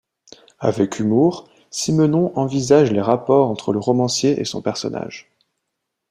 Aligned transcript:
Avec 0.57 0.97
humour, 0.97 1.47
Simenon 1.69 2.35
envisage 2.35 2.91
les 2.91 3.01
rapports 3.03 3.51
entre 3.51 3.71
le 3.71 3.77
romancier 3.77 4.41
et 4.41 4.45
son 4.45 4.59
personnage. 4.59 5.29